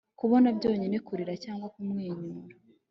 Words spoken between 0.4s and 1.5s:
byonyine kurira